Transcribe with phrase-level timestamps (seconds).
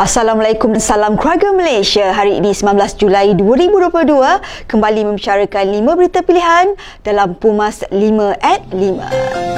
[0.00, 2.16] Assalamualaikum dan salam keluarga Malaysia.
[2.16, 4.08] Hari ini 19 Julai 2022
[4.64, 6.72] kembali membicarakan 5 berita pilihan
[7.04, 9.49] dalam Pumas 5 at 5.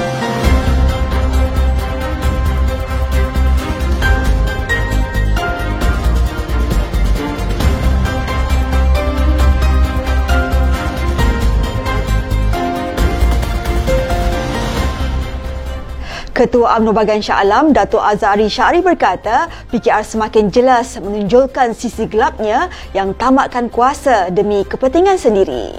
[16.33, 22.73] Ketua UMNO Bagan Shah Alam, Datuk Azari Syari berkata, PKR semakin jelas menunjukkan sisi gelapnya
[22.89, 25.77] yang tamakkan kuasa demi kepentingan sendiri.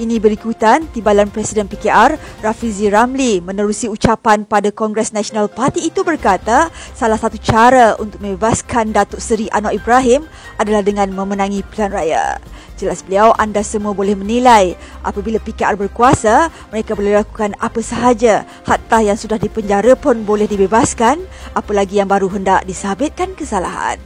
[0.00, 6.72] Ini berikutan timbalan Presiden PKR Rafizi Ramli menerusi ucapan pada Kongres Nasional Parti itu berkata
[6.96, 10.24] salah satu cara untuk membebaskan Datuk Seri Anwar Ibrahim
[10.56, 12.24] adalah dengan memenangi pilihan raya.
[12.74, 14.74] Jelas beliau, anda semua boleh menilai
[15.06, 18.42] apabila PKR berkuasa, mereka boleh lakukan apa sahaja.
[18.66, 21.22] Hatta yang sudah dipenjara pun boleh dibebaskan,
[21.54, 24.02] apalagi yang baru hendak disabitkan kesalahan.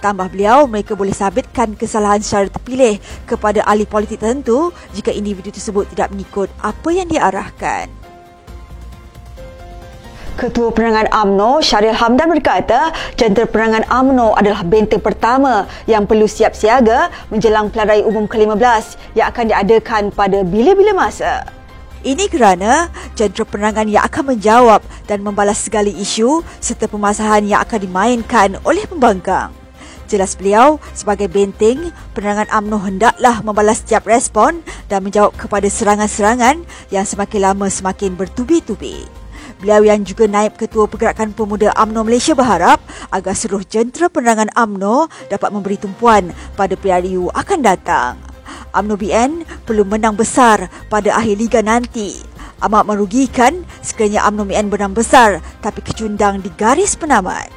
[0.00, 2.96] Tambah beliau, mereka boleh sabitkan kesalahan secara terpilih
[3.28, 8.05] kepada ahli politik tertentu jika individu tersebut tidak mengikut apa yang diarahkan.
[10.36, 16.52] Ketua Penerangan AMNO Syaril Hamdan berkata, jentera penerangan AMNO adalah benteng pertama yang perlu siap
[16.52, 21.48] siaga menjelang raya umum ke-15 yang akan diadakan pada bila-bila masa.
[22.04, 27.88] Ini kerana jentera penerangan yang akan menjawab dan membalas segala isu serta pemasahan yang akan
[27.88, 29.48] dimainkan oleh pembangkang.
[30.04, 34.60] Jelas beliau, sebagai benteng, penerangan AMNO hendaklah membalas setiap respon
[34.92, 36.60] dan menjawab kepada serangan-serangan
[36.92, 39.25] yang semakin lama semakin bertubi-tubi.
[39.56, 42.76] Beliau yang juga naib ketua Pergerakan Pemuda AMNO Malaysia berharap
[43.08, 46.28] agar seluruh jentera penerangan AMNO dapat memberi tumpuan
[46.60, 48.20] pada PRU akan datang.
[48.76, 52.20] AMNO BN perlu menang besar pada akhir liga nanti.
[52.60, 57.55] Amat merugikan sekiranya AMNO BN menang besar tapi kecundang di garis penamat.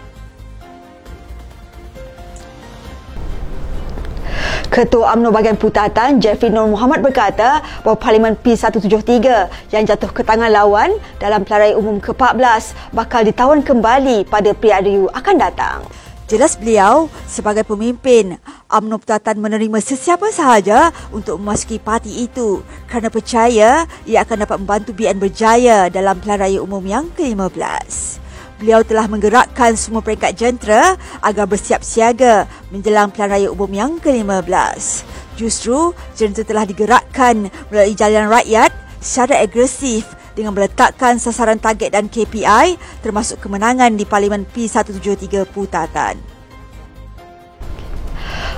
[4.79, 9.27] Ketua UMNO Bahagian Putatan Jeffrey Nur Muhammad berkata bahawa Parlimen P173
[9.75, 15.35] yang jatuh ke tangan lawan dalam pilihan umum ke-14 bakal ditawan kembali pada PRU akan
[15.35, 15.83] datang.
[16.31, 18.39] Jelas beliau sebagai pemimpin
[18.71, 24.95] UMNO Putatan menerima sesiapa sahaja untuk memasuki parti itu kerana percaya ia akan dapat membantu
[24.95, 28.28] BN berjaya dalam raya umum yang ke-15
[28.59, 35.07] beliau telah menggerakkan semua peringkat jentera agar bersiap siaga menjelang pilihan raya umum yang ke-15.
[35.39, 40.03] Justru, jentera telah digerakkan melalui jalan rakyat secara agresif
[40.35, 46.38] dengan meletakkan sasaran target dan KPI termasuk kemenangan di Parlimen P173 Putatan.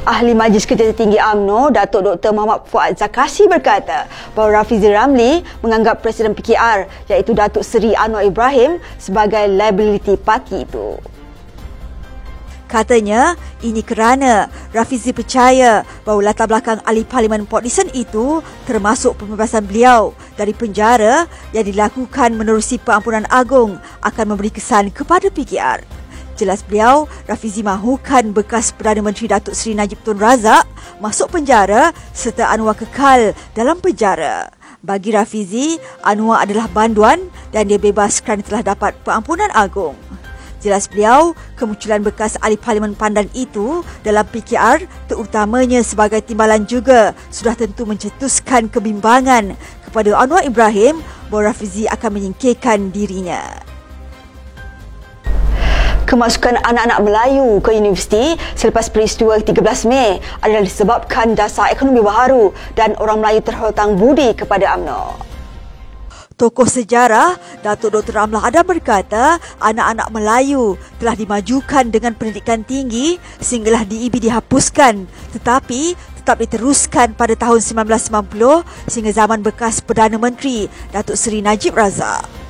[0.01, 2.33] Ahli Majlis Kerja Tinggi AMNO, Datuk Dr.
[2.33, 8.81] Muhammad Fuad Zakasi berkata bahawa Rafizi Ramli menganggap Presiden PKR iaitu Datuk Seri Anwar Ibrahim
[8.97, 10.97] sebagai liability parti itu.
[12.65, 19.69] Katanya, ini kerana Rafizi percaya bahawa latar belakang ahli Parlimen Port Dickson itu termasuk pembebasan
[19.69, 25.90] beliau dari penjara yang dilakukan menerusi pengampunan agung akan memberi kesan kepada PKR.
[26.41, 30.65] Jelas beliau, Rafizi mahukan bekas Perdana Menteri Datuk Seri Najib Tun Razak
[30.97, 34.49] masuk penjara serta Anwar kekal dalam penjara.
[34.81, 39.93] Bagi Rafizi, Anwar adalah banduan dan dia bebas kerana telah dapat pengampunan agung.
[40.65, 44.81] Jelas beliau, kemunculan bekas ahli parlimen pandan itu dalam PKR
[45.13, 49.53] terutamanya sebagai timbalan juga sudah tentu mencetuskan kebimbangan
[49.85, 53.70] kepada Anwar Ibrahim bahawa Rafizi akan menyingkirkan dirinya
[56.11, 62.99] kemasukan anak-anak Melayu ke universiti selepas peristiwa 13 Mei adalah disebabkan dasar ekonomi baharu dan
[62.99, 65.31] orang Melayu terhutang budi kepada UMNO.
[66.35, 68.17] Tokoh sejarah Datuk Dr.
[68.17, 75.07] Ramlah Adam berkata anak-anak Melayu telah dimajukan dengan pendidikan tinggi sehinggalah DEB dihapuskan
[75.37, 82.40] tetapi tetap diteruskan pada tahun 1990 sehingga zaman bekas Perdana Menteri Datuk Seri Najib Razak.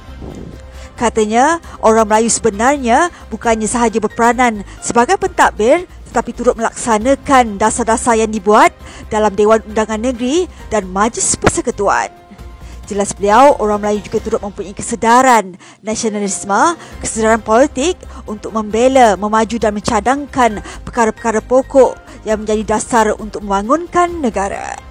[1.01, 8.69] Katanya, orang Melayu sebenarnya bukannya sahaja berperanan sebagai pentadbir tetapi turut melaksanakan dasar-dasar yang dibuat
[9.09, 12.13] dalam Dewan Undangan Negeri dan Majlis Persekutuan.
[12.85, 17.97] Jelas beliau, orang Melayu juga turut mempunyai kesedaran nasionalisme, kesedaran politik
[18.29, 21.97] untuk membela, memaju dan mencadangkan perkara-perkara pokok
[22.29, 24.90] yang menjadi dasar untuk membangunkan negara.